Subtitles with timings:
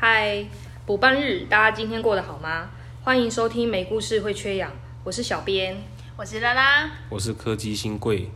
[0.00, 0.46] 嗨，
[0.86, 2.70] 补班日，大家今天过得好吗？
[3.02, 4.70] 欢迎收听没故事会缺氧，
[5.02, 5.76] 我是小编。
[6.16, 8.30] 我是拉拉，我是柯基新贵。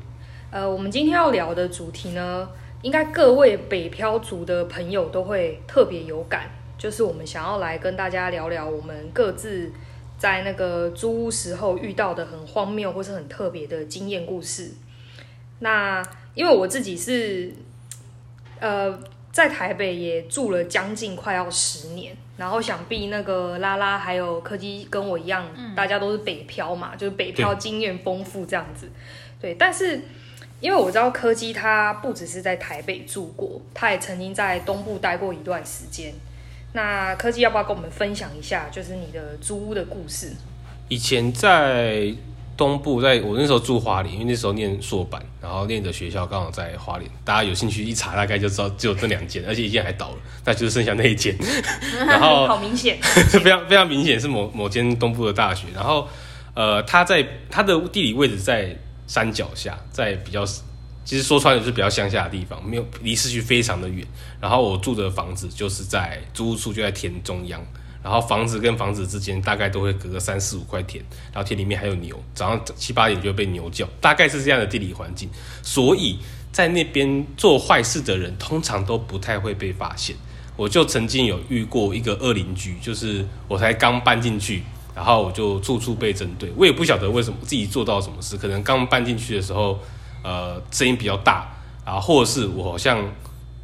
[0.51, 2.49] 呃，我们今天要聊的主题呢，
[2.83, 9.71] 应该各位北漂族的朋友都会特别有感，就是我们想要来跟大家聊聊我们各自
[10.19, 14.73] 在那个租屋时候遇到的很荒谬或是很特别的经验故事。
[15.61, 16.03] 那
[16.35, 17.55] 因为我自己是
[18.59, 18.99] 呃
[19.33, 28.91] 在台北也住了将近快要十年，然后想必那个拉拉还有柯基跟我一样，大家都是北漂嘛，就是北漂经验丰富这样子。
[29.41, 30.03] 对，但是
[30.61, 36.13] 因为我知道柯基他不只是在台北住过，他也曾经在东部待过一段时间。
[36.75, 40.33] 那柯基要不要跟我们分享一下，就是你的租屋的故事？
[40.89, 42.15] 以前在
[42.57, 51.37] 东部，在我那时候住花莲，因为那时候念硕班，然后念的学校刚好在花莲，大家有兴趣一查，大概就知道只有这两间，而且一间还倒了，那就是剩下那一间。
[52.07, 55.67] 然后好明显， 非常非常明显是某某间东部的大学。
[55.75, 56.07] 然后
[56.55, 60.45] 呃，它在它的地理位置在山脚下，在比较
[61.05, 64.07] 其实说穿了就是比较乡下的地方，没有离市区非常的远。
[64.41, 67.61] 然后我住的房子就是在租屋处就在田中央。
[68.03, 75.29] 然后房子跟房子之间大概都会隔个三四五块田，然后田里面还有牛，早上七八点就会被牛叫，大概是这样的地理环境，
[75.63, 76.19] 所以
[76.51, 80.17] 在那边做坏事的人通常都不太会被发现。
[80.57, 84.65] 我就曾经有遇过一个恶邻居，就是我才刚搬进去，
[84.97, 89.79] 然后我就处处被针对，我也不晓得为什么自己做到什么事，可能刚搬进去的时候，
[90.25, 91.49] 呃，声音比较大，
[91.87, 93.01] 然后或者是我好像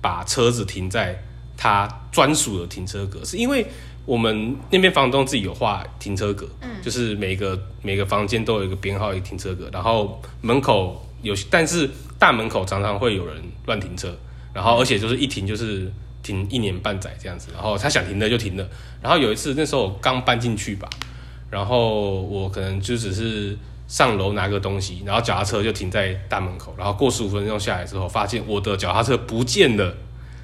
[0.01, 1.21] 把车子停在
[1.57, 3.67] 他专属的停车格，是因为。
[4.09, 13.37] 我们那边房东自己有画停车格，嗯，就是每个每个房间都有一个编号一个停车格，然后门口有，但是大门口常常会有人
[13.67, 14.17] 乱停车，
[14.55, 15.93] 然后而且就是一停就是
[16.23, 18.67] 停一年半载这样子，然后他想停的就停了，
[19.03, 20.89] 然后有一次那时候我刚搬进去吧，
[21.51, 23.55] 然后我可能就只是
[23.89, 29.95] 上楼拿个东西，然后脚踏车就停在大门口，然后过十五分钟下来之后，发现我的脚踏车不见了，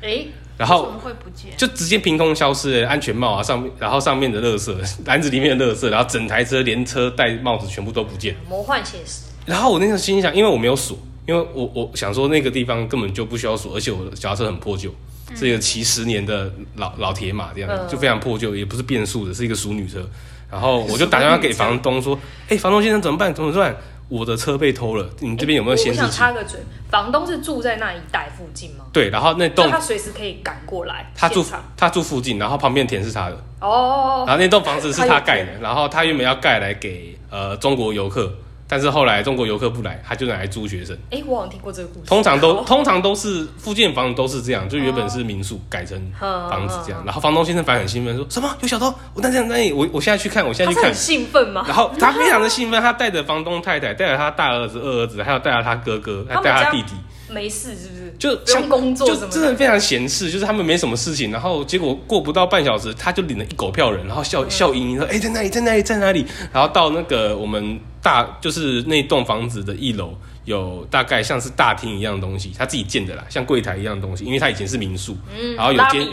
[0.03, 0.27] 哎。
[0.57, 8.37] 然后会不见，就直接凭空消失安全帽啊，上面，然后上面的乐色篮子里面的乐色，然后整台车连车带帽子全部都不见。
[8.49, 9.23] 魔幻现实。
[9.47, 14.95] 然后我那时候心想，因为我没有锁，因为我我想说那个地方根本就不需要锁，而且我的脚踏车很破旧，
[15.35, 20.09] 是一个骑十年的老老铁马，这样就非常破旧，也不是变速的，是一个淑女车。
[20.51, 22.17] 然后我就打电话给房东说
[22.49, 23.35] ：“哎，房东先生怎么办？
[23.35, 23.75] 怎么办？”
[24.09, 25.77] 我的车被偷了，你这边有没有？
[25.77, 26.61] 我想插个嘴，
[26.91, 28.85] 房东是住在那一带附近吗？
[28.93, 31.11] 对，然后那栋他随时可以赶过来。
[31.15, 31.45] 他住
[31.77, 34.25] 他住附近，然后旁边田是他的哦。
[34.27, 38.33] 然后那栋房子是他盖的，然后他原本要盖来给呃中国游客。
[38.67, 40.97] 但是后来中国游客不来，他就拿来租学生。
[41.11, 42.07] 哎，我好像听过这个故事。
[42.07, 47.03] 通常都通常都是附近房子都是这样，就原本是民宿改成房子这样。
[47.05, 48.87] 然后房东先生反而很兴奋，说什么有小偷？
[49.13, 50.87] 我那那那里，我 我现在去看，我现在去看。
[50.91, 51.65] 很兴奋吗？
[51.67, 56.95] 然后他非常的兴奋，他带着房东太太，带着他大儿子、二儿子，还有带着他哥哥，还带他弟弟。
[57.35, 58.15] 没事是不是？
[58.19, 61.33] 就像工作，就真的非常闲事，就是他们没什么事情。
[61.33, 65.49] 然后结果过不到半小时，他就领了一狗票人，然后笑笑盈盈说：“哎，在那里？
[65.51, 65.83] 在那里？
[65.83, 67.81] 在那里？”然后到那个我们。
[68.05, 76.07] 大就是那栋房子的一楼有大概像是大厅一样的东西，他自己建的啦，像柜台一样的东西，因为他以前是民宿，嗯，然后有监，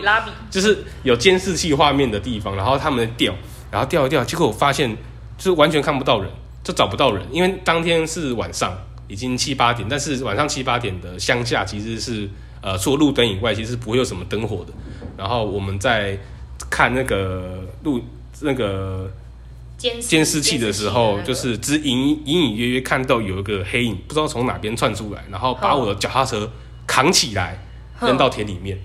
[0.49, 3.35] 就是有监视器画面的地方，然后他们调，
[3.69, 4.89] 然后调一调，结果我发现
[5.37, 6.31] 就是完全看不到人，
[6.63, 8.73] 就找不到人，因为当天是晚上，
[9.11, 12.29] 已经七八点，但是晚上七八点的乡下其实是
[12.61, 14.73] 呃除了路灯以外，其实不会有什么灯火的，
[15.17, 16.17] 然后我们在
[16.69, 18.01] 看那个路
[18.41, 19.11] 那个。
[19.99, 26.47] 监视器的时候，就是只隐隐隐约约看到有一个黑影，不知道从哪边窜出来，然后把我的脚踏车
[26.85, 27.57] 扛起来
[27.99, 28.77] 扔到田里面，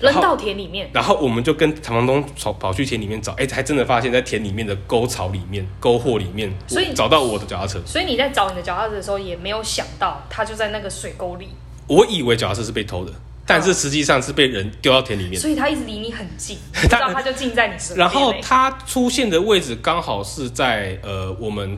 [0.00, 0.90] 扔到田里面。
[0.92, 7.80] 然后我们就跟唐东跑跑去田里面找，哎，还真的发现，在田里面的沟槽里面、沟壑里面，所以找到我的脚踏车。
[7.86, 11.48] 所以你在找你的脚踏车的时候，也没有想到它就在那个水沟里。
[11.86, 13.12] 我以为脚踏车是被偷的。
[13.44, 17.98] 但是实际上是被人丢到田里面，所以它一直离你很近， 知道它就近在你身边。
[17.98, 21.76] 然后它出现的位置刚好是在呃我们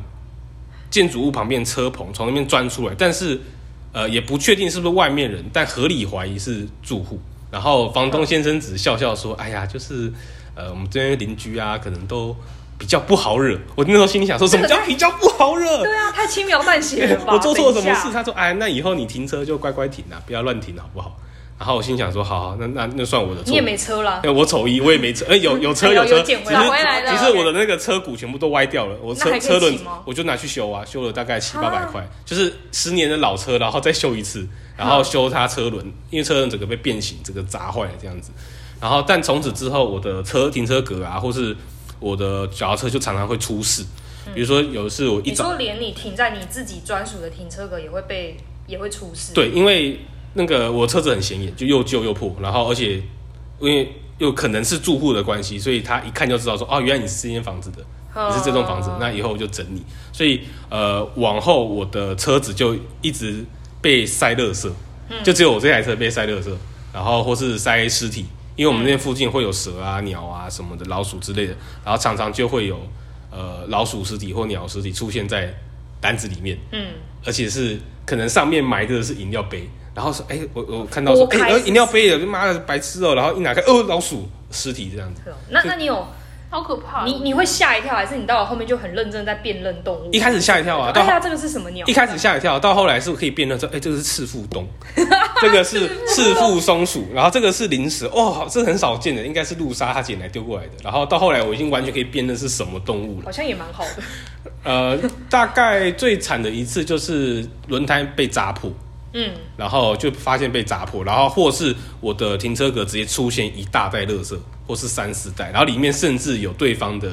[0.91, 3.41] 建筑物旁边车棚，从那边钻出来，但是
[3.93, 7.19] 呃也不确定是不是外面人，但合理怀疑是住户。
[7.55, 10.13] 然后房东先生只笑笑说：“哎呀，就是
[10.57, 12.35] 呃我们这边邻居啊，可能都
[12.77, 15.85] 比较不好惹。”我那时候心里想说：“什么叫比较不好惹？
[15.85, 17.33] 对啊，太轻描淡写了吧？
[17.35, 21.17] 我做错了什么事？”他说：“哎，那以后你停车就乖乖停啊，不要乱停，好不好？”
[21.57, 23.51] 然后我心想说，好好，那那那算我的错。
[23.51, 34.45] 你也没车了，哎，我丑一，我也没车，哎，有 有车有车，有捡回来了只是我的那个车骨全部都歪掉了，我车车轮我就拿去修啊，修了大概七啊八百块，就是十年的老车，然后再修一次，
[34.77, 38.31] 然后修它车轮，因为车轮整个被变形，整个砸坏了这样子。
[38.81, 41.57] 然后但从此之后，我的车停车格啊，或是
[42.01, 43.85] 我的脚踏车就常常会出事，
[44.35, 48.37] 比如说有一次我一早你说连你停在你自己专属的停车格也会被
[48.67, 50.01] 也会出事，对，因为
[50.35, 53.03] 那个我车子很显眼，就又旧又破，然后而且
[53.61, 57.79] 因为又可能是住户的关系，所以他一看就知道说，哦，原来你是这间房子的，
[58.15, 59.83] 嗯，你是这栋房子，那以后我就整你。
[60.13, 63.45] 所以呃，往后我的车子就一直
[63.85, 64.73] 被塞垃圾，
[65.23, 66.51] 就只有我这台车被塞垃圾，
[66.91, 68.25] 然后或是塞尸体，
[68.57, 71.55] 因为我们那边附近会有蛇啊、鸟啊什么的，老鼠之类的，
[71.85, 72.81] 然后常常就会有
[73.31, 75.55] 呃老鼠尸体或鸟尸体出现在
[76.01, 76.59] 篮子里面。
[76.73, 76.87] 嗯，
[77.27, 81.45] 而且是可能上面埋的是饮料杯，然后说，哎、我我看到说，哎、剥开是。
[81.45, 85.21] 不是呃饮料杯了，妈的白痴哦、然后一拿开，哦，老鼠尸体这样子。
[85.51, 86.07] 那那你有
[86.55, 87.05] 好可怕。
[87.05, 90.09] 你你会吓一跳，还是你到了后面就很认真在辨认动物？
[90.13, 91.85] 一开始吓一跳啊，到哎呀，这个是什么鸟？
[91.89, 94.65] 一开始吓一跳，到后来是可以辨认说，哎、这个是赤腹东，
[95.41, 100.71] 这个是 赤腹松鼠，然后这个是零食，哦，好这很少见的，应该是路莎他捡来丢过来的。
[100.85, 103.25] 然后到后来我已经完全可以辨认是什么动物了。
[103.25, 104.03] 好像也蛮好的。
[104.63, 104.97] 呃，
[105.29, 108.71] 大概最惨的一次就是轮胎被扎破。
[109.17, 114.37] 嗯，然后就发现被砸破，然后或是我的停车格直接出现一大袋垃圾，
[114.67, 117.13] 或是三四代，然后里面甚至有对方的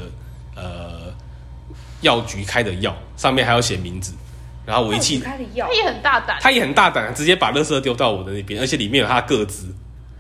[0.55, 1.13] 呃
[2.01, 4.13] 药局开的药，上面还要写名字，
[4.65, 5.67] 然后我一气，开的药？
[5.67, 9.67] 他，也很大胆，他也很大胆，直接把垃圾丢到我的那边，而且里面有他的个资，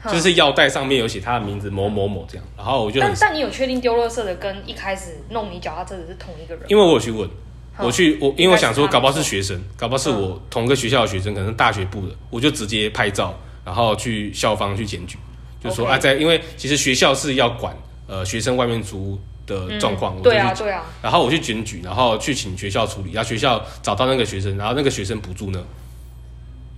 [0.07, 6.65] 就是药袋上面有写他的名字某某某这样，然后我就很但但你有确定丢垃圾的跟一开始弄你脚踏车的是同一个人？
[6.67, 7.29] 因为我有去问，
[7.77, 15.17] 我去我因为我想说，搞不好是学生，搞不好是我同个学校的学生，可能是大学部的，我就直接拍照，然后去校方去检举，
[15.63, 17.75] 就说啊，在因为其实学校是要管
[18.07, 25.59] 呃学生外面租的状况，对啊，对啊，然后我去检举，然后去请学校处理，然后学校找到那个学生，然后那个学生不住那，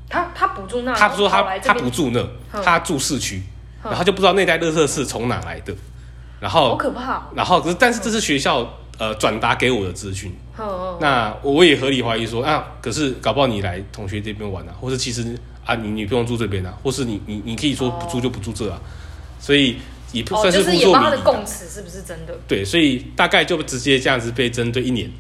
[0.10, 2.20] 他他不住那，他说他他不住那，
[2.54, 3.42] 嗯他住市区，
[3.84, 5.74] 然后就不知道那袋垃圾是从哪来的，
[6.40, 7.24] 然后好可怕哦。
[7.36, 10.36] 然后可是但是这是学校呃转达给我的资讯。
[11.00, 18.80] 那我也合理怀疑说啊，可是搞不好你来同学这边玩啊，或者其实啊你你不用住这边啊，或是你你你可以说不住就不住这啊，
[19.40, 19.78] 所以
[20.12, 22.38] 也不哦，算就是他的供词是不是真的。
[22.48, 25.14] 对，所以大概就直接这样子被针对一年，哼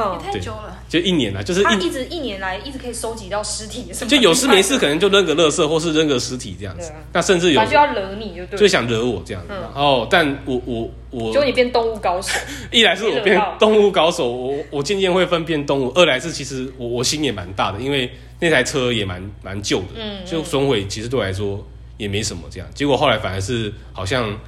[0.00, 0.78] 也太久了。
[0.88, 12.38] 就一年了，就是一他一直一年来一直可以收集到尸体，什么就有事没事可能就扔个垃圾或是扔个尸体这样子啊，那甚至有他就要惹你就对，就想惹我这样子，嗯然后但我我我就你变动物高手。
[12.70, 18.10] 一来是我变动物高手，我我渐渐会分辨动物；二来是其实我我心也蛮大的，因为
[18.40, 21.64] 那台车也蛮蛮旧的，嗯就损毁其实对我来说
[21.96, 22.68] 也没什么这样。
[22.74, 24.38] 结果后来反而是好像，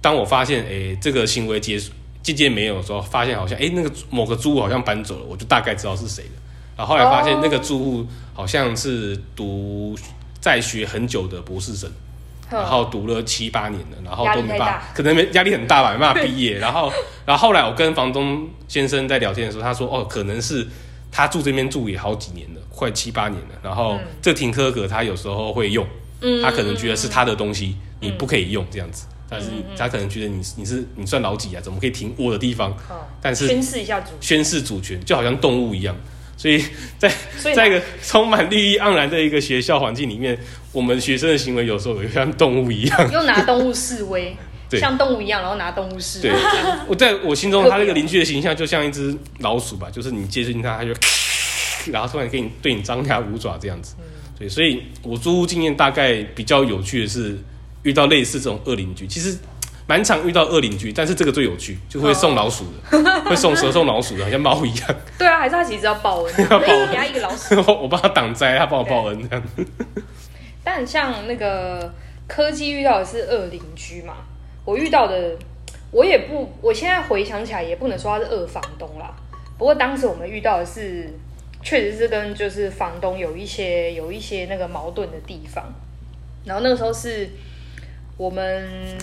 [0.00, 1.92] 当我发现诶、这个行为结束
[2.26, 6.30] 渐渐没有的时候，发现好像诶、那个某个租户好像搬走了，我就大概知道是谁了。
[6.76, 9.96] 然后后来发现哦那个住户好像是读
[10.40, 11.88] 在学很久的博士生。
[12.50, 16.58] 然后读了七八年了，然后压都没办法可能没压力很大吧，没办法毕业。
[16.58, 16.92] 然后，
[17.24, 20.64] 然后后来我跟房东先生在聊天的时候，他说：“哦，可能是
[21.10, 23.48] 他住这边住也好几年了，快七八年了。
[23.64, 25.84] 然后这停车格他有时候会用，
[26.20, 29.06] 嗯他可能觉得是他的东西，你不可以用这样子。
[29.28, 31.60] 但是他可能觉得你你是你算老几啊？
[31.60, 32.70] 怎么可以停我的地方？
[32.88, 35.96] 哦但是宣示一下主权，宣示主权，就好像动物一样。
[36.36, 36.62] 所以
[36.98, 37.10] 在
[37.54, 40.38] 在一个充满绿意盎然的一个学校环境里面，
[40.70, 43.12] 我们学生的行为有时候也像动物一样。
[43.12, 44.36] 又拿动物示威，
[44.68, 46.38] 对像动物一样，然后拿动物示对威。，
[46.86, 50.92] 我在我心中，他那个邻居的形象就像一只老鼠吧，就是你接近他，他就，
[51.90, 53.96] 然后突然给你对你张牙舞爪这样子。
[54.38, 57.38] 对，所以我租屋经验大概比较有趣的是
[57.86, 59.38] 遇到类似这种恶邻居，其实
[59.86, 67.54] 蛮常遇到恶邻居，但是这个最有趣，就会送老鼠的，会送蛇送老鼠的，好像猫一样， 对啊，还是他其实要报恩， 要报恩给他一个老鼠。
[67.80, 69.44] 我帮他挡灾，他帮我报恩这样。
[70.64, 71.94] 但像那个
[72.26, 74.14] 科技遇到的是恶邻居嘛，
[74.64, 75.36] 我遇到的，
[75.92, 79.14] 我也不，我现在回想起来也不能说他是恶房东啦。
[79.56, 81.08] 不过当时我们遇到的是，
[81.62, 85.64] 确实是跟就是房东有一些有一些那个矛盾的地方。
[86.44, 87.28] 然后那个时候是
[88.16, 88.96] 我们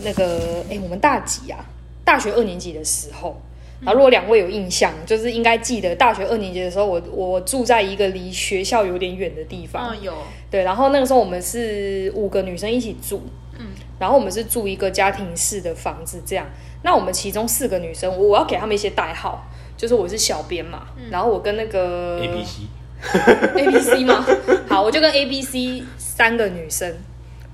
[0.00, 1.64] 那个哎、我们大几啊？
[2.04, 3.40] 大学二年级的时候。
[3.80, 9.94] 然后，如果两位有印象，就是应该记得大学二年级的时候，我我住在一个离学校有点远的地方。
[9.94, 10.12] 嗯，有。
[10.50, 13.22] 对，然后那个时候我们是五个女生一起住，
[13.56, 13.66] 嗯，
[14.00, 16.44] 然后我们是住一个家庭式的房子，这样。
[16.82, 24.26] 那我们其中四个女生，我我要给她们一些代号，就是我是小编嘛，然后我跟那个 A B C，A B C 吗？
[24.68, 26.92] 好，我就跟 A B C 三个女生，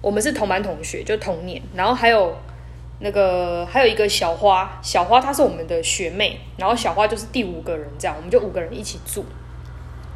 [0.05, 2.37] 我们是同班同学，就同年，然后还有
[3.01, 9.25] 那个还有一个小花，小花她是我们的学妹，然后小花就是第五个人，这样我们就五个人一起住。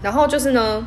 [0.02, 0.86] 然后就是呢，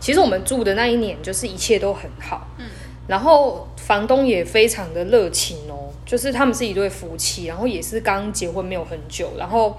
[0.00, 2.66] 其实我们住的那一年就是一切都很好，嗯，
[3.06, 9.78] 然后房东也非常的热情哦，就是他们是一对夫妻，然后也是刚结婚没有很久，然后。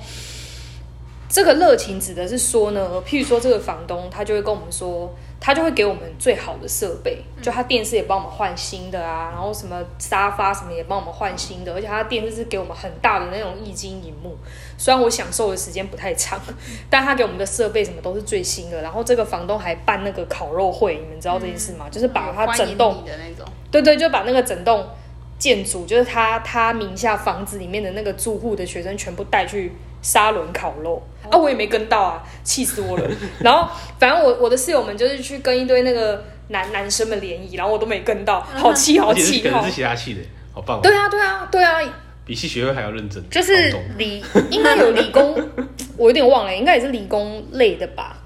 [1.33, 14.37] 这个热情指的是说呢，譬如说这个房东他就会跟我们说，他就会给我们最好的设备，就他电视也帮我们换新的啊，然后什么沙发什么也帮我们换新的，而且他电视是给我们很大的那种液晶荧幕，
[14.77, 16.39] 虽然我享受的时间不太长，
[16.91, 18.83] 但他给我们的设备什么都是最新的。
[18.83, 21.87] 然后这个房东还办那个烤肉会，你们知道这件事吗？
[21.89, 24.87] 就是把他整栋的那种，对对，就把那个整栋
[25.39, 29.71] 建筑，就是他他名下房子里面的那个住户的学生全部带去。
[30.01, 33.09] 沙伦烤肉啊，我也没跟到啊，气死我了。
[33.39, 39.41] 然后反正我我的室友们就是去跟一堆那个男男生们联谊，然后我都没跟到，好气好气。
[39.41, 40.21] 可能是其他气的，
[40.53, 40.81] 好棒。
[40.81, 41.79] 对啊对啊对啊，
[42.25, 43.23] 比系学会还要认真。
[43.29, 45.35] 就是理应该有理工，
[45.97, 48.17] 我有点忘了，应该也是理工类的吧。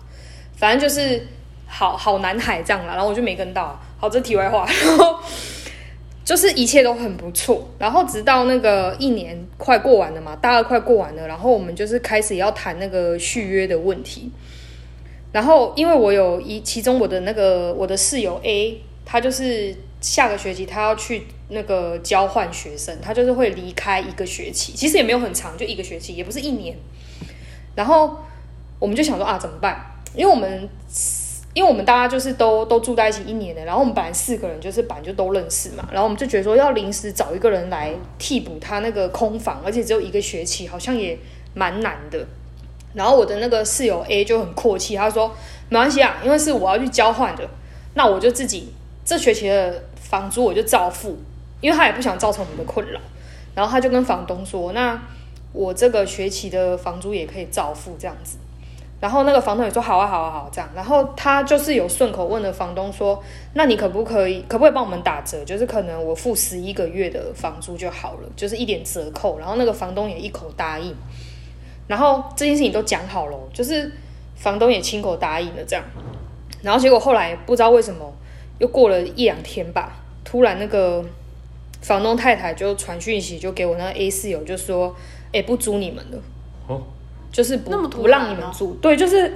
[0.55, 1.27] 反正就是
[1.67, 3.79] 好好男孩这样啦，然后我就没跟到。
[3.99, 4.65] 好，这题外话。
[4.65, 5.19] 然后。
[6.25, 14.31] 就是一切都很不错，然后直到那个一年快过完了嘛，大二快过完了，然后我们就是开始要谈那个续约的问题。
[15.31, 26.75] 然后因为我有一其中我的那个我的室友 A，他就是下个学期他要去那个交换学生，他就是会离开一个学期，其实也没有很长，就一个学期，也不是一年。
[27.75, 28.17] 然后
[28.79, 29.79] 我们就想说啊，怎么办？
[30.15, 30.67] 因为我们。
[31.55, 41.17] 因为我们大家就是都都住在一起一年的，然后我们本来四个人就是本来就都认识嘛，然后我们就觉得说要临时找一个人来替补他那个空房，而且只有一个学期，好像也
[41.53, 42.27] 蛮难的。
[42.93, 45.33] 然后我的那个室友 A 就很阔气，他说
[45.69, 47.49] 没关系啊，因为是我要去交换的，
[47.93, 48.73] 那我就自己
[49.05, 51.17] 这学期的房租我就照付，
[51.61, 52.99] 因为他也不想造成我们的困扰。
[53.55, 55.01] 然后他就跟房东说，那
[55.53, 58.35] 我这个学期的房租也可以照付这样子。
[59.01, 63.21] 然后那个房东也说好啊好啊好这样，然后他就是有顺口问了房东说，
[63.53, 65.43] 那你可不可以可不可以帮我们打折？
[65.43, 69.37] 就是可能我付十一个月的房租就好了，就是一点折扣。
[69.37, 70.95] 然后那个房东也一口答应，
[71.87, 73.91] 然后这件事情都讲好了，就是
[74.35, 75.83] 房东也亲口答应了这样。
[76.63, 78.11] 然后结果后来不知道为什么
[78.59, 81.03] 又过了一两天吧，突然那个
[81.81, 84.95] 房东太太就传讯息就给我那个 A 室友就说，
[85.31, 86.17] 哎不租你们了。
[86.67, 86.81] 哦。
[87.35, 89.29] 就是不不让你们住，对，就是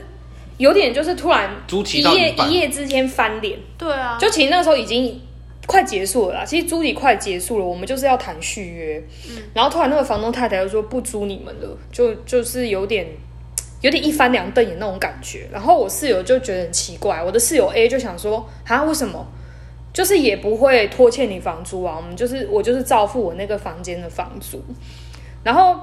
[0.57, 5.19] 有点就是突然一夜一夜之间翻脸，对啊，就其实那时候已经
[5.67, 13.05] 快结束了啦，其实租期快结束了，我们就是要谈续约，嗯，然后突然那个房东太太又说不租你们了，就就是有点
[13.81, 19.27] 有点一翻两瞪眼那种感觉，然后我室友就觉得很奇怪，我的室友 A 就想说啊为什么，
[19.91, 24.63] 就是也不会拖欠你房租啊，我们就是我就是照付我那个房间的房租，
[25.43, 25.77] 然后。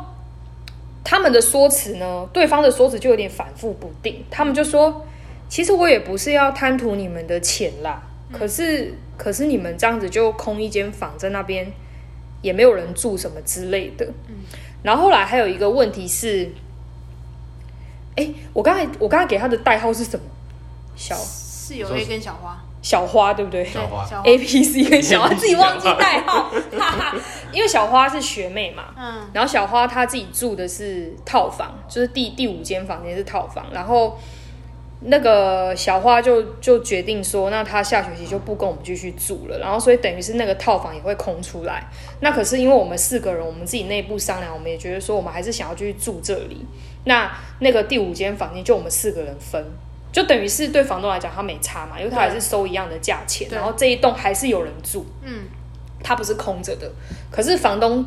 [1.08, 2.28] 他们的说辞呢？
[2.32, 4.24] 对方的说辞就有点反复不定。
[4.28, 5.06] 他们就说
[5.48, 11.72] ：“其实我也不是要贪图你们的钱啦，可是可是你们这样子就空一间房在那边，
[12.42, 14.34] 也没有人住什么之类的。”嗯。
[14.82, 16.50] 然后后来还有一个问题是，
[18.16, 20.26] 哎，我刚才我刚才给他的代号是什么？
[20.96, 22.60] 小室友 A 跟小花。
[22.82, 23.64] 小花对不对？
[23.64, 26.52] 小花，A P C 跟小花自己忘记代号，
[27.56, 28.94] 因为小花是学妹嘛。
[28.98, 29.30] 嗯。
[29.32, 33.64] 然后小花她自己住的是套房，就是第第五间房间是套房。
[33.72, 34.18] 然后
[35.00, 39.58] 那个小花就就决定说，那她下学期就不跟我们继续住了。
[39.58, 41.88] 然后所以等于是那个套房也会空出来。
[42.20, 46.66] 那可是因为我们四个人，我们自己内部商量，我们也觉得说，我们还是想要继续住这里。
[47.04, 49.64] 那那个第五间房间就我们四个人分。
[50.12, 55.44] 就等于是对房东来讲，他没差嘛，因为他还是收一样的价钱，然后这一栋还是有人住，嗯，
[56.06, 56.88] 他不是空着的。
[57.32, 58.04] 可是房东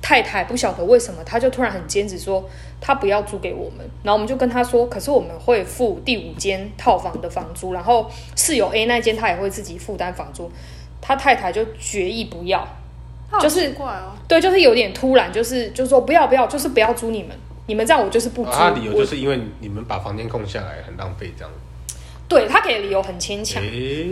[0.00, 2.48] 太太不晓得为什么，他就突然很坚持说
[2.80, 10.48] 他不要租给我们，然后我们就跟他说，可是我们会付第五间套房的房租，然后室友 A 那间他也会自己负担房租，
[11.00, 12.64] 他太太就决意不要，
[13.40, 13.74] 就是
[14.28, 17.36] 对，就是有点突然，就是就是说不要不要，就是不要租你们。
[17.66, 18.50] 你们这样，我就是不租。
[18.50, 21.52] 他理由就是因为你们把房间空下来，很浪费这样。
[22.32, 23.62] 对他给的理由很牵强，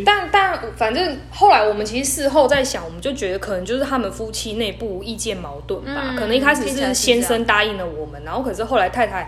[0.04, 6.14] 但但反正后来我们其实事后在想，我们就觉得可能就是他们夫妻内部意见矛盾吧。
[6.18, 9.26] 可能一开始是先生答应了我们，然后可是后来太太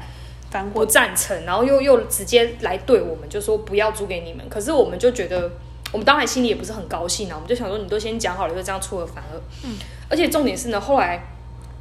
[0.74, 4.46] 不赞成，然后又又直接来对我们就说不要租给你们。
[4.50, 5.50] 可是我们就觉得，
[5.90, 7.34] 我们当然心里也不是很高兴啊。
[7.34, 9.40] 我们就想说，你都先讲好了，就这样出尔反尔。
[9.64, 9.78] 嗯，
[10.10, 11.24] 而且重点是呢，后来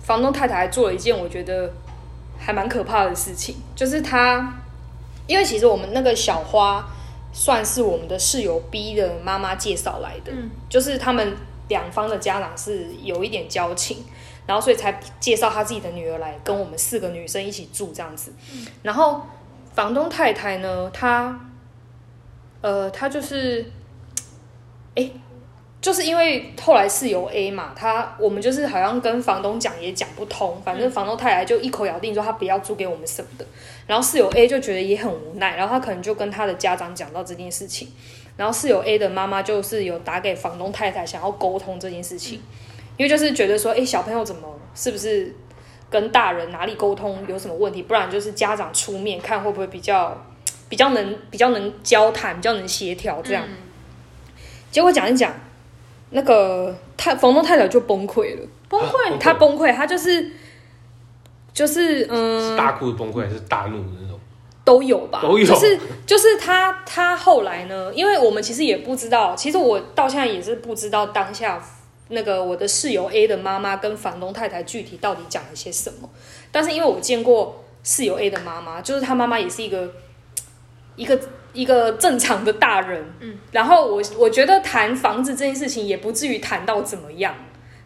[0.01, 1.73] 房东太太还做了一件我觉得。
[2.43, 4.63] 还蛮可怕的事情，就是她，
[5.27, 6.83] 因为其实我们那个小花
[7.33, 10.31] 算是我们的室友 B 的妈妈介绍来的，
[10.69, 11.35] 就是他们
[11.69, 14.03] 两方的家长是有一点交情，
[14.45, 18.33] 然后所以才介绍他自己的女儿来跟我们四个女生一起住这样子。
[18.83, 19.21] 然后
[19.73, 21.39] 房东太太呢，她
[22.59, 23.71] 呃，她就是，
[24.95, 25.09] 哎、
[25.81, 33.45] 就是因为后来室友 A 嘛，他我们就是好像跟房东讲也讲不通，反正房东太太就一口咬定说他不要租给我们什么的，
[33.87, 37.91] 然后室友 A 就觉得也很无奈，然后他可能就跟他的家长讲到这件事情，
[38.37, 42.39] 然后室友 A 的妈妈就是有打给房东太太想要沟通这件事情，
[42.95, 45.35] 因为就是觉得说，哎，小朋友怎么是不是
[45.89, 50.15] 跟大人哪里沟通有什么问题，不然就是家长出面看会不会比较
[50.69, 53.43] 比较能比较能交谈，比较能协调这样。
[54.69, 55.33] 结果讲一讲，
[56.11, 60.31] 那个太房东太太就崩溃了，崩啊溃，她崩溃，她就是
[61.53, 64.19] 就是嗯是大哭的崩溃还是大怒的那种？
[64.63, 65.45] 都有吧，都有。
[65.45, 71.59] 就是就是他他后来呢，因为我们其实也不知道，其实我到现在也是不知道当下
[72.09, 76.07] 那个我的室友 A 的妈妈跟房东太太具体到底讲了些什么，
[76.51, 79.91] 但是因为我见过室友 A 的妈妈，就是她妈妈也是一个
[80.95, 81.19] 一个
[81.53, 87.35] 一个正常的大人，嗯，然后我我觉得谈房子这件事情也不至于谈到怎么样。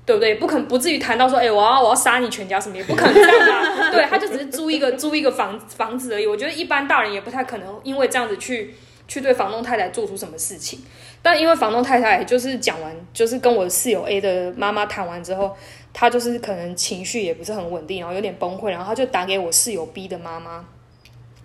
[0.05, 0.35] 对不对？
[0.35, 3.89] 不可能不至于谈到说，哎、我要我要杀你全家什么，也不可能这样吧？
[3.89, 6.27] 对，他就只是租一个租一个房房子而已。
[6.27, 8.75] 我觉得一般大人也不太可能因为这样子去
[9.07, 10.79] 去对房东太太做出什么事情。
[11.23, 15.57] 但因为房东太太就是讲完，就是跟我室友 A 的妈妈谈完之后，
[15.91, 20.63] 她就是可能情绪也不是很稳定，然后有点崩溃，然后她就打给我室友 B 的妈妈，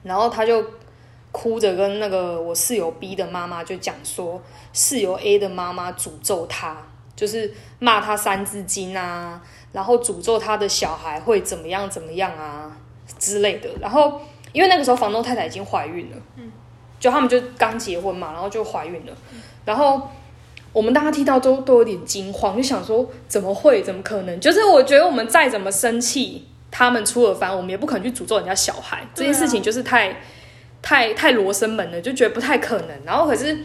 [0.03, 0.63] 然后她就
[1.33, 4.41] 哭着跟那个我室友 B 的妈妈就讲说，
[4.73, 6.77] 室友 A 的妈妈诅咒他，
[7.17, 9.41] 就是骂他三字经啊，
[9.73, 12.77] 然后诅咒他的小孩会怎么样怎么样啊
[13.19, 13.69] 之类的。
[13.81, 14.21] 然后
[14.53, 16.51] 因为那个时候房东太太已经怀孕了，嗯，
[16.99, 19.13] 就他们就刚结婚嘛，然后就怀孕了，
[19.65, 20.09] 然后。
[20.73, 23.83] 我们大家听到都都有点惊慌，就想说怎么会？
[23.83, 24.39] 怎么可能？
[24.39, 29.05] 就是我觉得我们再怎么生气，他们出尔反尔，我们也不可能去诅咒人家小孩。
[29.13, 30.17] 这件事情就是太
[30.83, 32.91] 太太罗生门了，就觉得不太可能。
[33.05, 33.59] 然后可是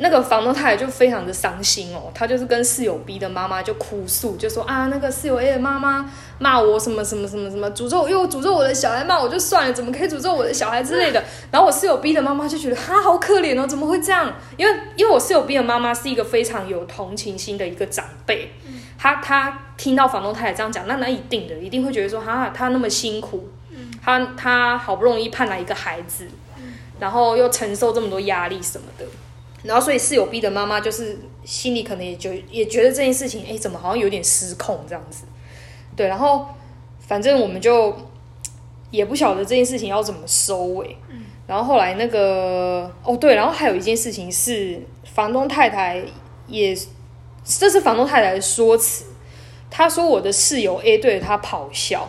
[0.00, 11.20] 那个房东太太就非常的伤心哦，她就是跟室友 B 的妈妈就哭诉，就说啊，那个室友 A 的妈妈骂我什么什么什么什么，诅咒又诅咒我的小孩，骂我就算了，怎么可以诅咒我的小孩之类的。
[11.50, 14.32] 然后我室友 B 的妈妈就觉得哈好可怜哦，怎么会这样？
[14.56, 18.52] 因为因为我室友 B 的妈妈是一个非常有同情心的一个长辈，
[18.96, 23.48] 她她听到房东太太这样讲，那那一定的一定会觉得说哈她那么辛苦，
[24.08, 26.26] 他他好不容易盼来一个孩子，
[26.98, 29.04] 然后又承受这么多压力什么的。
[29.64, 35.24] 然后，所以室友 B 的妈妈就是心里可能也就也觉得这件事情，哎，怎么好像有点失控这样子？
[35.94, 36.46] 对，然后
[37.00, 37.94] 反正我们就
[38.90, 40.96] 也不晓得这件事情要怎么收尾。
[41.46, 46.02] 然后后来那个哦对，然后还有一件事情是房东太太
[46.46, 46.74] 也，
[47.44, 49.04] 这是房东太太的说辞，
[49.70, 52.08] 她说我的室友 A 对着她咆哮。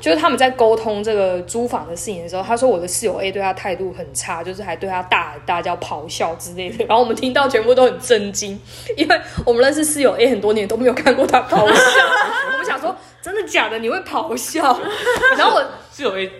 [0.00, 6.84] 就是他们在沟通这个租房的事情的时候，他说我的室友 A 对他态度很差，就是还对他大大叫、咆哮之类的。
[6.84, 8.60] 然后我们听到全部都很震惊，
[8.96, 11.62] 因为我们认识室友 A 很多年都没有看过他咆哮。
[11.64, 13.78] 我们想说，真的假的？
[13.78, 14.78] 你会咆哮？
[15.36, 16.30] 然后我室友 A，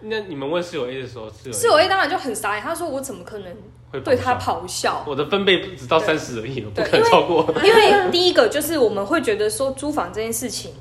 [0.00, 3.50] 那你们问室友 A 的时候，室友室友 A 当然就很傻眼，他说我怎么可能
[3.90, 5.02] 会对他咆哮？
[5.06, 7.46] 我的分贝只到三十而已，我不对可能超过。
[7.62, 10.74] 因为第一个就是我们会觉得说租房这件事情。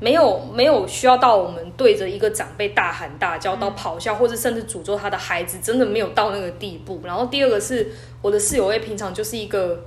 [0.00, 7.02] 没有没有需要到我们对着一个长辈大喊大叫到咆哮，或者甚至诅咒他的孩子，真的没有到那个地步。
[7.04, 9.84] 然后第二个是我的室友 A 平常就是一个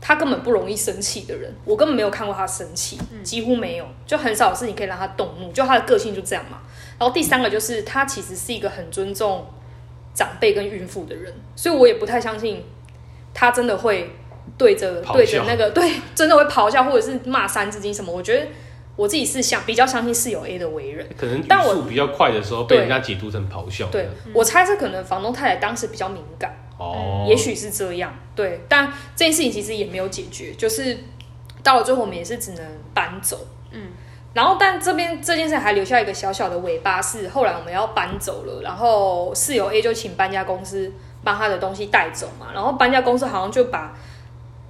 [0.00, 6.60] 他根本不容易生气的人，我根本没有看过他生气，几乎没有，就很少有事情可以让他动怒，就他的个性就这样嘛。
[6.96, 9.44] 然后第三个就是他其实是一个很尊重
[10.14, 12.64] 长辈跟孕妇的人，所以我也不太相信
[13.34, 14.12] 他真的会
[14.56, 18.12] 对着对着那个对真的会咆哮或者是骂三字经什么。
[18.12, 18.46] 我觉得
[18.98, 21.08] 我自己是相比较相信室友 A 的为人。
[21.16, 23.86] 可能语但我速比较快的时候，被人家解读成咆哮。
[23.92, 28.12] 对，我猜是可能房东太太当时比较敏感，哦，也许是这样。
[28.34, 30.98] 对，但这件事情其实也没有解决，就是
[31.62, 33.38] 到了最后我们也是只能搬走。
[33.70, 33.90] 嗯，
[34.34, 43.96] 然后但这边这件事还留下一个小小的尾巴，是后来我们要搬走了，然后室友 A 就请搬家公司把他的东西带走嘛，然后搬家公司好像就把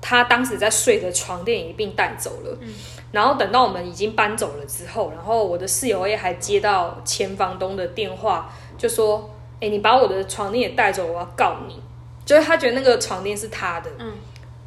[0.01, 2.59] 他当时在睡的床垫一并带走了。
[2.61, 2.73] 嗯，
[3.13, 9.31] 然后等到我们已经搬走了之后，然后我的室友 A 还接到前房东的电话，就说
[9.61, 11.83] ：“哎、你把我的床垫也带走，我要告你。”
[12.25, 14.13] 就是他觉得那个床垫是他的，嗯，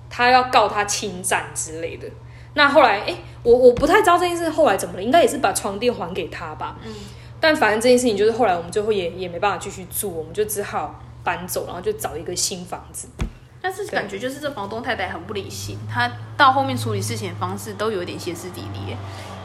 [0.10, 2.08] 他要告他侵占之类的。
[2.56, 6.78] 那后来，哎、我我不太知道这件事后来怎么了，应该也是把床垫还给他吧。
[6.84, 6.91] 嗯，
[7.39, 13.08] 但反正这件事情就是后来我们最后也也没办法继续住，我们就只好搬走，然后就找一个新房子。
[13.62, 18.97] 但是感觉就是这房东太太很不理性，她到后面处理事情的方式都有点歇斯底里耶。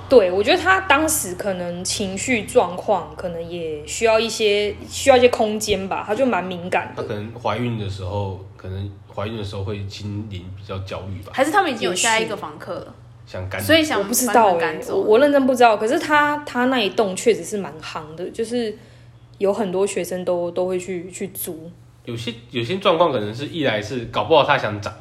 [0.09, 7.02] 对，我觉得她当时可能情绪状况，可能也需要一些需要一些空间吧，她就蛮敏感的。
[7.02, 12.94] 她可能怀孕的时候，可能怀孕的时候会心灵比较焦虑吧，还是他们已经有下一个房客了，
[13.26, 13.66] 想赶走。
[13.66, 14.96] 所以想我不知道哎、他赶走。
[14.96, 15.76] 我我认真不知道。
[15.76, 18.79] 可是他他那一栋确实是蛮夯的，就是
[19.38, 21.68] 有很多学生都都会去去租，
[22.06, 24.92] 有些有些状况可能是一来是搞不好他想涨，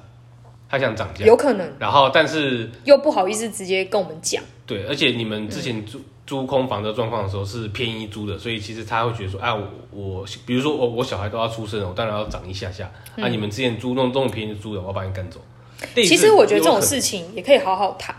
[0.68, 4.44] 他想涨价，有可能然后但是又不好意思直接跟我们讲。
[4.66, 12.92] 对，而且你们之前租、租空房的状况的时候是便宜租的，所以其实他会觉得说，啊，我我比如说我我小孩都要出生了，我当然要涨一下下。
[13.18, 15.40] 啊，你们之前租那种这种便宜租的，我要把你赶走。
[15.94, 18.16] 其实我觉得这种事情也可以好好谈，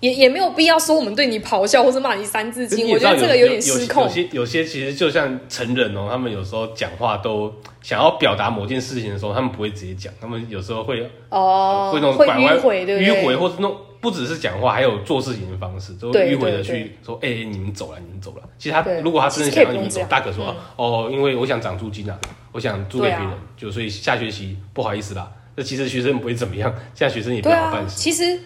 [0.00, 2.88] 也也没有必要说我们对你咆哮或者骂你三字经。
[2.90, 4.08] 我觉得这个有点失控有。
[4.08, 13.00] 些有些其实就像成人哦，他们有时候讲话都想要表达某件事情的时候，他们不会直接讲，他们有时候会哦，会那种拐弯迂回，对？
[13.00, 18.42] 迂回，或者那种不只是讲话，还有做事情的方式，都对迂回的去说，哎、你们走了，你们走了。
[18.56, 22.16] 其实他如果他真的想要你们走，大可说、哦，因为我想涨租金啊，
[22.52, 25.28] 我想租给别人，就所以下学期不好意思啦。
[25.56, 27.96] 那其实学生不会怎么样，现在学生也不好办，事。
[27.96, 28.38] 其实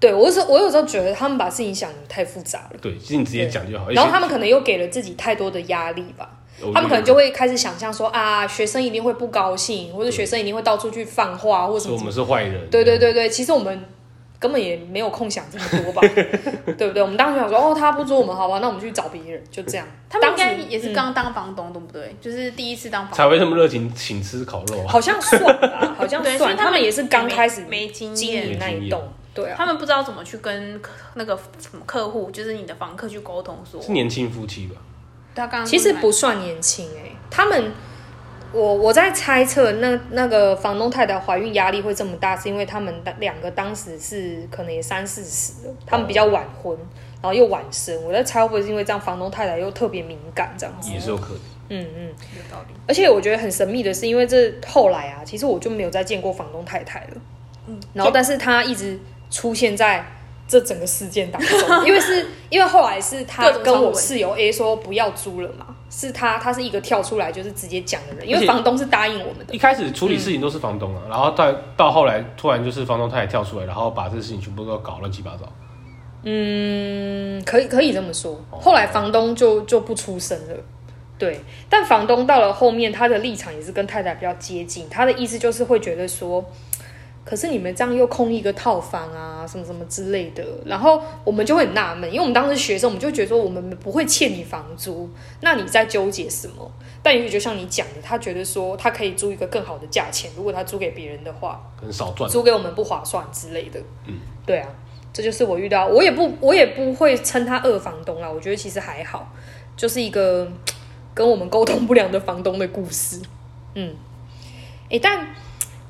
[0.00, 3.90] 对我有时候我有时候觉得他们把事情想的太复杂了，对，其实你直接讲就好。
[3.90, 6.30] 然后他们可能又给了自己太多的压力吧。
[6.74, 12.12] 他们可能就会开始想象说啊，学生一定会不高兴，或者学生一定会到处去放话，或者什么我们。
[12.12, 12.68] 是坏人。
[12.68, 13.84] 对对对对，其实我们
[14.40, 16.02] 根本也没有空想这么多吧，
[16.76, 17.00] 对不对？
[17.00, 19.86] 我们当时想说，哦，他不租我们，好吧，那我们去找别人，就这样。
[20.10, 22.16] 他们应该也是刚当房东，对不对？
[22.20, 24.86] 就是第一次当房才会这么热情，请吃烤肉啊。
[24.88, 26.56] 好像算吧，好像对所以算。
[26.56, 29.00] 他们也是刚开始没没经经验营那一栋，
[29.34, 29.54] 对啊。
[29.56, 34.76] 他们不知道怎么去跟客那个什么客户，就是你的房客去沟通说，是年轻夫妻吧？
[35.34, 37.72] 他刚刚其实不算年轻哎、他们，
[38.50, 46.76] 我我在猜测那那个房东太太怀孕压力会这么大，是因为他们当两个当时是可能也三四十了，他们比较晚婚，
[47.22, 48.02] 然后又晚生。
[48.04, 50.90] 我在猜会不会是因为这样，房东太太又特别敏感这样子？
[50.90, 51.40] 也是有可能。
[51.68, 52.06] 嗯嗯。
[52.34, 52.74] 有道理。
[52.88, 57.20] 而且我觉得很神秘的是，因为这后来啊，其实我就没有再见过房东太太了。
[57.68, 58.98] 嗯，然后但是他一直
[59.30, 60.04] 出现在
[60.46, 69.58] 这整个事件当中，因为是 因为后来是他跟我室友 A 说不要租了嘛，是他他是一个跳出来就是直接讲的人，因为房东是答应我们的一。
[69.58, 75.46] 开始处理事情都是房东啊，然后到到后来突然就是房东他也跳出来，然后把这个事情全部都搞乱七八糟。
[76.24, 78.40] 嗯，可以可以这么说。
[78.50, 80.54] 后来房东就就不出声了。
[81.16, 84.88] 对，但房东到了后面，他的立场也是跟太太比较接近。
[84.88, 86.44] 他的意思就是会觉得说，
[87.28, 90.42] 可是你们这样又空一个套房啊，什么什么之类的。
[90.64, 95.10] 然后我们就会很纳闷，因为我们当时学生，我们就觉得说我们不会欠你房租，
[95.42, 96.72] 那你在纠结什么？
[97.02, 102.30] 但也许就像你讲的，他觉得说他可以租一个更好的价钱，如果他租给别人的话，可能少赚。
[102.30, 103.78] 租给我们不划算之类的。
[104.06, 104.14] 嗯，
[104.46, 104.68] 对啊，
[105.12, 109.30] 这就是我遇到，我也不我也不会称他二房东啊，我觉得其实还好，
[109.76, 110.50] 就是一个
[111.12, 113.20] 跟我们沟通不良的房东的故事。
[113.74, 113.94] 嗯，
[114.88, 115.26] 诶，但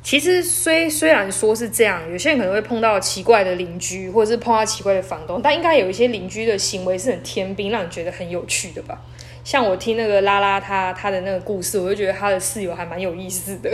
[0.02, 8.98] 其实虽虽然说是这样，有些人可能会碰到奇怪的邻居，或者是碰到奇怪的房东，但应该有一些邻居的行为是很天兵，让你觉得很有趣的吧。
[9.44, 13.70] 像我听那个拉拉他他的那个故事，我就觉得他的室友还蛮有意思的。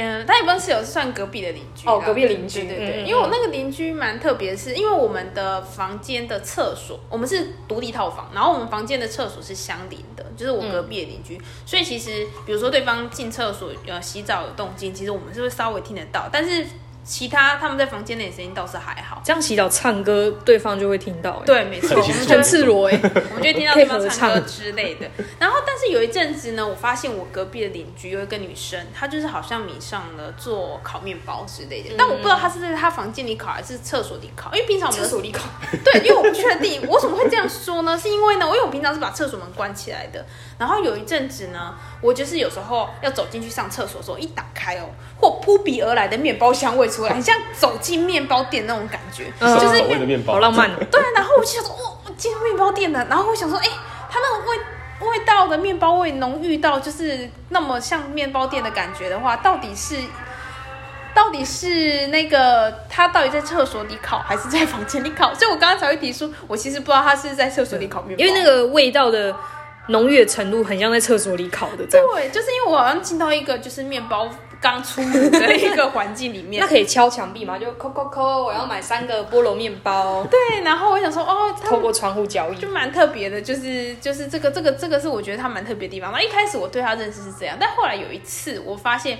[0.00, 1.88] 嗯，他也不是室友，是算隔壁的邻居。
[1.88, 16.66] 哦隔壁邻居对对对，嗯嗯因为我那个邻居蛮特别，是因为我们的房间的厕所，我们是独立套房，然后我们房间的厕所是相邻的，就是我隔壁的邻居，所以其实比如说对方进厕所呃洗澡有动静，其实我们是会稍微听得到，但是
[17.08, 19.22] 其他他们在房间内的声音倒是还好。
[19.24, 21.46] 这样洗澡唱歌，对方就会听到、欸。
[21.46, 25.08] 对，没错，很清楚我们就很赤裸哎、我们就会听到对方唱歌之类的。
[25.38, 35.48] 然后，但是有一阵子呢，我发现我隔壁的邻居有一个女生，她就是好像迷上了做烤面包之类的，但我不知道她是在她房间里烤还是厕所里烤，因为平常我们的厕所里烤，
[35.82, 37.98] 对，因为我不确定，我为什么会这样说呢？
[37.98, 40.26] 是因为呢，因为我平常是把厕所门关起来的，
[40.58, 44.84] 然后有一阵子呢，我就是有时候要走进去上厕所的时候，一打开哦，
[45.16, 49.82] 或扑鼻而来的面包香味出来，很像走进面包店那种感觉，嗯就是
[50.26, 50.74] 好浪漫哦。
[50.90, 53.66] 对，然后我就想说，哦，我进入面包店了，然后我想说，哎、
[54.10, 54.58] 它那个味
[55.10, 59.96] 味道的面包味浓郁到就是那么像面包店的感觉的话，到底是
[61.14, 65.34] 到底是那个他到底在厕所里烤还是在房间里烤？
[65.34, 69.34] 所以我刚刚才会提出，我其实不知道他是在厕所里烤面包，因为那个味道的
[69.88, 72.06] 浓郁的程度很像在厕所里烤的这样。
[72.14, 76.68] 对，就是因为我好像进到一个就是面包刚出炉的一个环境里面那。
[76.68, 77.58] 可以敲墙壁嘛？
[77.58, 82.68] 就扣扣扣，我要买三个菠萝面包，对，然后我想说，哦，他透过窗户交易就。
[82.68, 86.12] 蛮特别的，就是就是这个这个这个是我觉得他蛮特别的地方。
[86.12, 89.18] 那一开始我对他认识是这样，但后来有一次我发现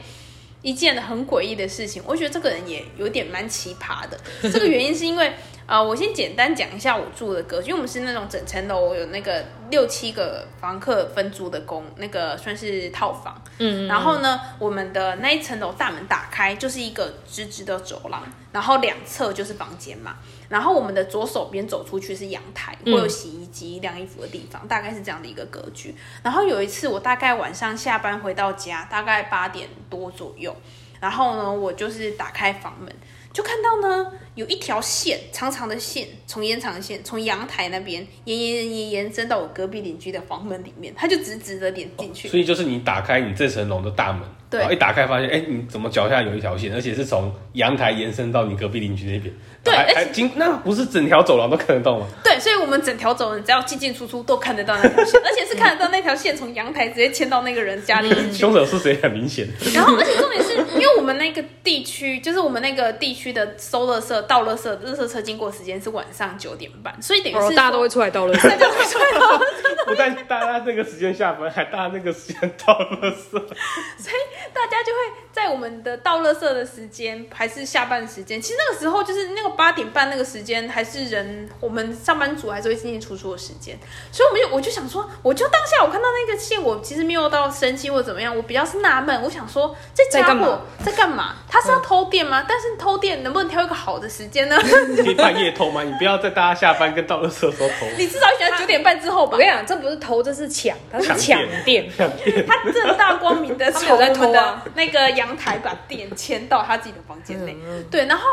[0.62, 4.20] 一件很诡异的事情，我觉得这个人也有点蛮奇葩的。
[4.42, 5.32] 这个原因是因为
[5.68, 13.38] 呃，我先简单讲一下我住的格局，因为我们是那种整层楼有那个六七个房客分租的公，那个算是套房。
[13.58, 20.16] 嗯，然后呢，我们的那一层楼大门打开就是一个直直的走廊，然后两侧就是房间嘛。
[20.48, 25.94] 然后我们的左手边走出去是阳台，会有洗衣机、晾衣服的地方，大概是这样的一个格局。
[26.22, 30.56] 然后有一次，我大概晚上下班回到家，大概八点多左右，
[30.98, 32.90] 然后呢，我就是打开房门，
[33.34, 42.28] 就看到呢有一条线，长长的线，从延长线从阳台那边延延延延延伸到我隔壁邻居的房门里面，它就直直的连进去。
[42.28, 49.34] 所以就是你打开你这层楼的大门，对然后一打开发现，哎、你怎么脚下有一条线，而且是从阳台延伸到你隔壁邻居那边，
[49.64, 52.06] 还对还经那不是整条走廊都看得到吗？
[52.24, 58.08] 对，所以我们整条走廊只要进进出出都看得到那条线，而且是看得到那条线从阳台直接牵到那个人家里。
[58.32, 68.42] 凶手是谁很明显，然后，而且重点是因为我们那个地区，就是我们那个地区的收垃圾、倒垃圾、垃圾车经过时间是晚上九点半，所以等于是哦大家都会出来倒垃圾。
[68.48, 73.30] 大家都会出来倒垃圾不但大家那个时间下班，还大家那个时间倒垃圾。
[73.98, 74.98] 所以大家就会
[75.38, 83.78] 在我们的倒垃圾的时间还是下班时间，其实那个时候就是那个八点半那个时间，还是人我们上班族还是会进进出出的时间，
[84.10, 91.34] 所以我们就我就想说，我就当下我看到那个线，我其实没有到生气或怎么样，我比较是纳闷，我想说这家伙在干嘛嘛？
[91.48, 92.44] 他是要偷电吗？
[92.48, 94.56] 但是偷电能不能挑一个好的时间呢？
[94.96, 95.84] 可以半夜偷吗？
[95.84, 97.86] 你不要在大家下班跟倒垃圾的时候偷。
[97.96, 99.46] 你至少选九点半之后吧我跟。
[99.46, 102.46] 你讲，这不是偷，这是抢，他是抢抢电电。
[102.46, 107.56] 他正大光明的他没有在偷啊的那个阳台把电牵到他自己的房间内。
[107.66, 108.24] 嗯对，然后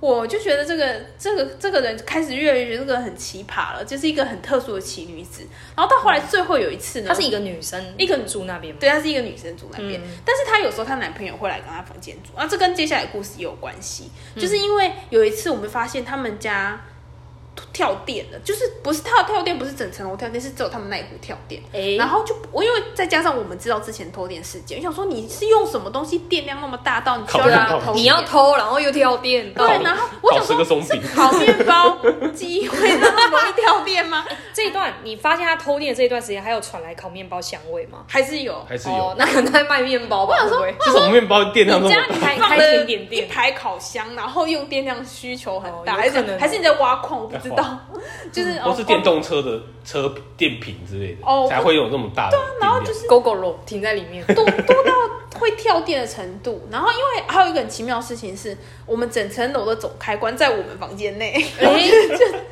[0.00, 5.46] 我就觉得这个这个这个人开始越来越觉得这个很奇葩了，就是一个很特殊的奇女子。
[5.76, 8.78] 然后到后来最后有一次呢，她是一个女生，一个住那边吗？
[8.80, 16.80] 对，她是一个女生住那边，嗯但是她有时候她男朋友会来跟她房间住，啊，这跟接下来的故事也有关系，嗯就是因为有一次我们发现他们家
[17.72, 27.94] 跳电了，就是不是他跳电，不是整层楼跳电，是只有他们那一户跳电，哎然后就我因为再加上我们知道之前偷电事件，我想说你是用什么东西电量那么大到你需要让他偷？
[27.94, 31.96] 你要偷，然后又跳电，对，然后 我想说松饼是烤面包
[32.34, 34.24] 机会那么容易跳电吗？
[34.52, 38.04] 这一段你发现他偷电的这一段时间，还有传来烤面包香味吗？
[38.08, 38.64] 还是有？
[38.68, 40.34] 还是有，哦，那可能在卖面包吧？
[40.34, 47.20] 我想说这种面包电量那么大，你家你开开放了甜点店一排烤箱，然后用电量需求很大，哦还是还是你在挖矿？
[47.20, 47.78] 我不知道，
[48.32, 52.60] 就是或是电动车的车电瓶之类的，哦才会有那么大的电量。
[52.60, 54.24] 然后就是狗狗肉停在里面。
[54.26, 54.92] 多多到
[55.38, 56.66] 会跳电的程度。
[56.70, 61.32] 然后因为还有一个很奇妙的事情是，我们整层楼的总开关在我们房间内。
[61.60, 61.88] 哎，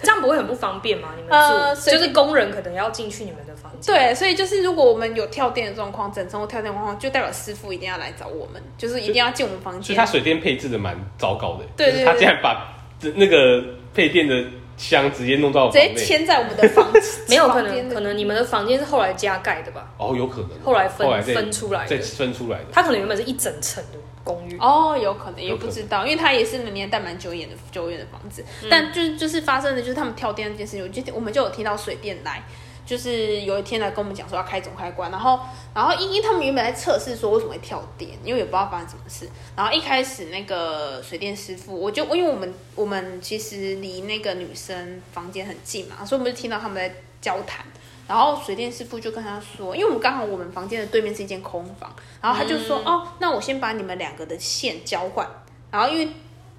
[0.02, 1.10] 这样不会很不方便吗？
[1.16, 3.94] 你们住呃就是工人可能要进去你们的房间。
[3.94, 10.04] 对，所以就是如果我们有跳电的状况，整层楼跳电的状况，就代表师傅一定要来找我们，就是一定要进我们房间所以他。
[10.08, 12.74] 水电配置的蛮糟糕的，对对就是他竟然把
[13.14, 13.62] 那个
[13.94, 14.42] 配电的
[14.78, 16.90] 箱直接弄到直接房内，牵在我们的房，
[17.28, 19.92] 没有可能，可能你们的房间是后来加盖的吧？
[19.98, 24.56] 哦，有可能后来分分出来的再分出来的，它可能原本是一整层的公寓。
[24.58, 32.42] 哦，有可能也不知道，因为它也是年代蛮久远的久远的房子，嗯但就是就是发生的就是他们跳电那件事情，我就我们就有听到水电来。
[32.88, 35.38] 就是有一天来跟我们讲说要开总开关，然后
[35.74, 39.28] 然后因因他们原本在测试说为什么会跳电，因为也不知道发生什么事。
[39.54, 47.66] 然后一开始那个水电师傅，我就因为我们我们其实离那个女生房间很近嘛，所以我们就听到他们在交谈。
[48.08, 55.28] 然后水电师傅就跟他说，因为我们刚好我们房间的对面是一间空房，然后他就说，哦，那我先把你们两个的线交换，
[55.70, 56.08] 然后因为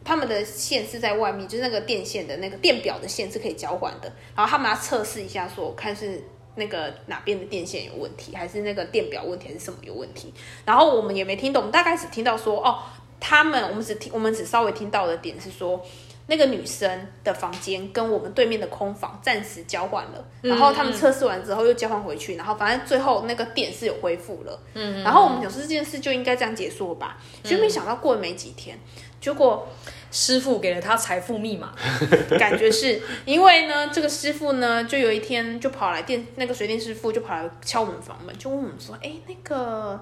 [0.10, 6.20] 他们的线是在外面，就是那个电线的那个电表的线是可以交换的，然后他们要测试一下说，看是
[6.56, 10.34] 那个哪边的电线有问题，还是那个电表问题，还是什么有问题。
[10.66, 12.80] 然后我们也没听懂，我们大概只听到说，哦，
[13.20, 15.80] 他们我们只听我们只稍微听到的点是说。
[16.32, 24.60] 那个女生的房间跟我们对面的空房暂时交换了，然后他们测试完之后又交换回去，然后反正最后那个电是有恢复了。
[24.76, 28.78] 嗯，然后我们想说这件事就应该这样结束了吧，就没想到过了没几天，
[29.20, 29.68] 结果
[30.12, 31.74] 师傅给了他财富密码，
[32.40, 40.00] 感觉是因为呢，这个师傅呢，就有一天就跑来电那个水电师傅就跑来敲我们房门，就问我们说：“哎，那个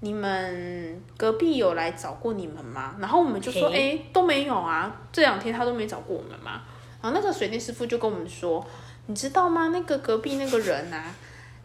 [0.00, 6.62] 你们隔壁有来找过你们吗？”然后我们就说：“嘿哎，都没有啊，这两天他都没找过我们嘛。”
[7.02, 8.64] 然后那个水电师傅就跟我们说
[9.06, 9.68] ：“你知道吗？
[9.68, 11.14] 那个隔壁那个人啊，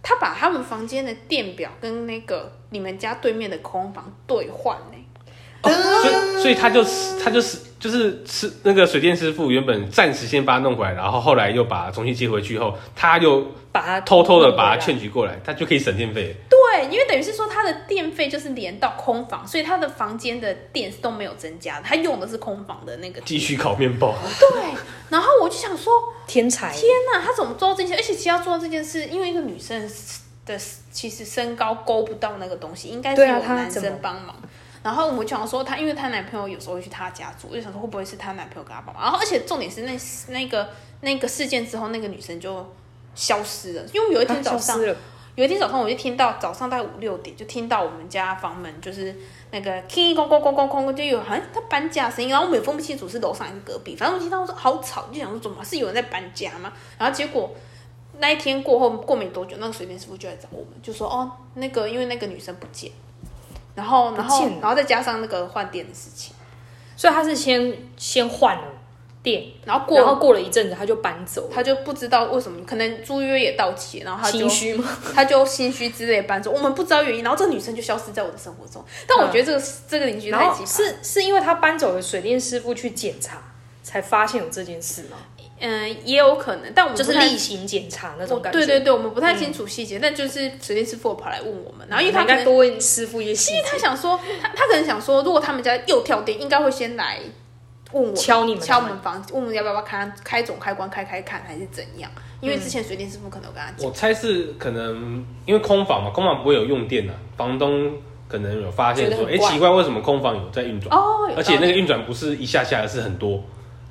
[0.02, 4.98] 他把他们房间的电表跟那个你们家对面的空房兑换呢、
[5.64, 5.72] 所
[6.12, 6.84] 以所以他就
[7.24, 16.34] 他就是就是是那个水电师傅原本暂时先把他弄回来，然后后来又把他重新接回去后，他又把他偷偷的把他劝举过来，他就可以省电费。
[16.50, 23.20] 对，因为等于是说他的电费就是连到空房，所以他的房间的电是都没有增加的，他用的是空房的那个。
[23.28, 24.62] 继续烤面包，对，
[25.10, 25.92] 然后我就想说，
[26.26, 27.96] 天才，天哪，他怎么做到这些？
[27.96, 29.92] 而且其实要做到这件事，因为一个女生
[30.46, 30.58] 的
[30.90, 34.34] 其实身高勾不到那个东西，应该是有男生帮忙。
[34.84, 39.04] 然后我就想说她，因为她男朋友有时候会去她家住，我就想说会不会是她男朋友跟她帮忙。
[39.04, 39.98] 然后而且重点是那
[40.34, 40.70] 那个
[41.02, 42.74] 那个事件之后，那个女生就
[43.16, 44.80] 消失了，因为有一天早上，
[45.36, 49.16] 有一天早上，我就听到早上大概五六点，就听到我们家房门就是
[49.52, 56.72] 那个叮咣咣咣咣咣，就有好像她搬家的声音，然后我们也分不清楚是楼上还是隔壁，反正我听到说好吵，就想说怎么是有人在搬家吗？
[56.98, 57.56] 然后结果
[58.20, 62.92] 那一天过后过没多久，那个水电师傅就来找我们，就说哦那个因为那个女生不见，
[63.76, 66.34] 然后然后然后再加上那个换电的事情，
[66.96, 68.64] 所以他是先先换了
[69.24, 74.86] 电，然后过然后过了一阵子他就搬走了，他就不知道为什么，可能租约也到期，然后他就心虚吗？
[75.16, 78.84] 他就心虚之类搬走，我们不知道原因，然后这个女生就消失在我的生活中。
[79.08, 83.38] 但我觉得这个、这个邻居太奇葩，是是因为他搬走了，水电师傅去检查，
[83.82, 85.18] 才发现有这件事吗？
[85.66, 88.60] 嗯、也有可能，但我们就是例行检查那种感觉。
[88.60, 93.64] 对对对，我们不太清楚细节，但就是水电师傅有跑来问我们，然后因为他应该多问师傅一些细节。
[93.66, 97.20] 他想说，他他可能想说，如果他们家又跳电，应该会先来
[97.94, 102.12] 问我敲你们敲门房，问我们要不要开开总开关开开看还是怎样？
[102.42, 107.94] 因为之前水电师傅可能有跟他讲，我猜是可能因为空房嘛，空房不会有用电啊，房东
[108.28, 110.94] 可能有发现说，哎、奇怪，为什么空房有在运转？
[110.94, 113.42] 哦，而且那个运转不是一下下，而是很多。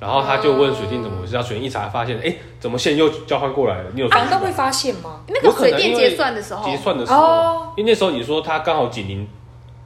[0.03, 3.89] 然后他就问水电怎么回事，然后水电一查发现，哎，怎么线又交换过来了？
[3.93, 5.21] 你有房东会发现吗？
[5.29, 9.25] 那有个水电结算的时候，结算的时候，哦因为那时候你说他刚好紧邻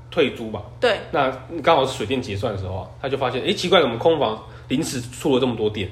[0.09, 5.87] 退租吧，对，那刚好是水电结算的时候啊，他就发现，哎，奇怪，怎么空房临时出了这么多电，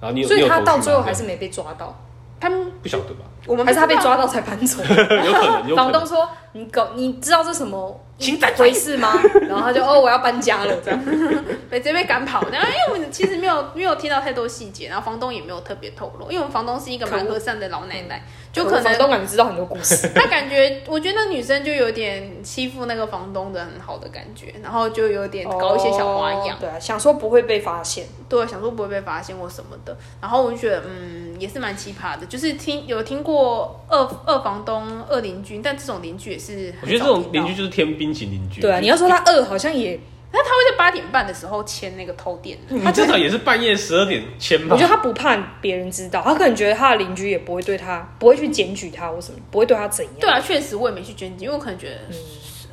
[0.00, 1.94] 然后你有所以他到最后还是没被抓到，
[2.40, 3.26] 他们不晓得吧？
[3.46, 4.82] 我们还是他被抓到才搬走？
[4.86, 6.06] 有可能，有可能房东。
[6.06, 11.04] 说：“你搞，你知道这什么请再回事吗？”然后他就：“哦，我要搬家了。”这样。
[11.68, 12.46] 被直接被赶跑。
[12.50, 20.08] 然后因为我们其实没有没有听到太多细节，然后房东也没有特别透露，因为我们房东是一个蛮和善的老奶奶，就可能房东感觉知道很多故事。
[20.14, 28.06] 他感觉，我觉得那女生就有点欺负那个房东的很好的感觉，然后就有点搞一些小花样哦，对啊，想说不会被发现。
[28.28, 29.96] 对，想说不会被发现或什么的。
[30.20, 38.60] 然后我就觉得，嗯，也是蛮奇葩的，就是听有听过二二房东、二邻居，但这种邻居也是我觉得这种邻居，就是天兵型邻居。
[38.60, 39.98] 对啊，你要说他二，好像也，
[40.32, 42.78] 那他会在八点半的时候签那个偷电的。
[42.84, 44.76] 他至少也是半夜十二点签吧。
[44.76, 50.14] 我觉得他不怕别人知道，他可能觉得他的邻居也不会对他，不会去检举他或什么，不会对他怎样。
[50.20, 51.98] 对啊，确实我也没去检举，因为我可能觉得，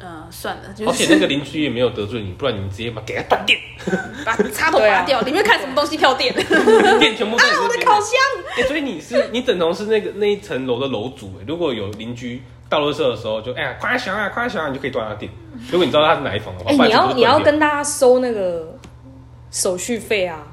[0.02, 3.60] 嗯、算了，就而且那个邻居也没有得罪你，不然你直接把给他断电，
[4.26, 6.34] 把插头拔掉，里面看什么东西跳电。
[7.00, 7.68] 电全部 啊，我。
[7.68, 8.14] 的烤箱。
[8.58, 15.32] 欸所以你是你等同是那个那一层楼的楼主哎、如果有邻居到垃圾的时候就，哎呀快小啊快小啊，你就可以断他电。
[15.72, 18.78] 如果你知道他是哪一房的话，你要你要跟大家收那个
[19.52, 20.44] 手续费啊，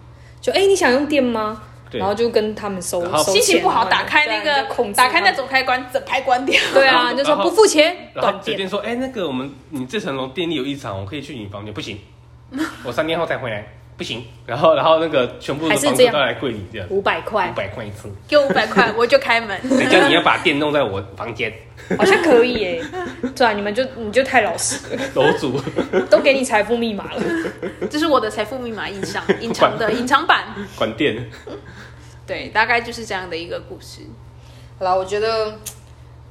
[0.40, 1.62] 就哎、你想用电吗？
[1.90, 6.60] 对然后就跟他们收，收心情不好，打开那个打开那他们总开关，整排关掉。
[6.74, 8.44] 对啊，就说不付钱然后断电。
[8.44, 11.98] 水电说，哎、那个我们你这层楼电力有异常，我可以去你房间，不行，
[12.84, 13.66] 我三天后才回来，
[13.96, 14.24] 不行。
[14.46, 19.58] 然后然后那个全部的还是这样房子都来跪你这样，五百块五，百块一次，给我五百块， 我就开门。
[19.68, 21.52] 谁叫你要把电弄在我房间，
[21.98, 22.84] 好像可以耶。
[23.34, 25.60] 对啊，你们就你就太老实了，楼主
[26.08, 27.22] 都给你财富密码了。
[27.90, 30.44] 这是我的财富密码隐藏 隐藏的隐藏版。
[30.76, 31.28] 管电，
[32.26, 34.02] 对，大概就是这样的一个故事。
[34.78, 35.58] 好了，我觉得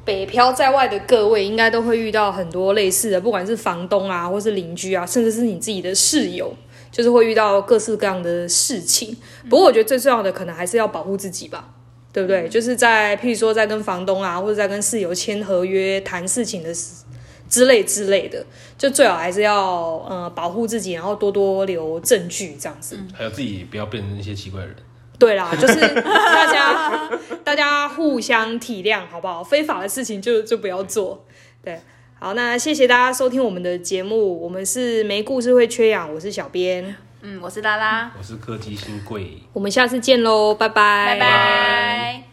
[0.05, 6.53] 北漂在外的各位应该都会遇到很多类似的，不管是房东啊，或是邻居啊，甚至是你自己的室友，
[6.95, 9.17] 就是会遇到各式各样的事情。
[9.49, 11.71] 不过我觉得最重要的可能还是要保护自己吧。
[12.15, 12.47] 对不对？
[12.47, 17.03] 就是在譬如说在跟房东啊，或者在跟室友签合约、谈事情的时
[17.49, 18.41] 之类之类的，
[18.77, 22.97] 就最好还是要呃保护自己，然后多多留证据这样子。
[23.13, 24.75] 还有自己不要变成那些奇怪的人。
[25.19, 29.43] 对啦，就是大家大家互相体谅，好不好？
[29.43, 31.25] 非法的事情就就不要做。
[31.61, 31.81] 对，
[32.25, 39.43] 好，那谢谢大家收听我们的节目，我们是没故事会缺氧，我是小编，嗯，我是拉拉，我是科技新贵。
[39.53, 42.24] 我们下次见喽，拜拜，拜拜。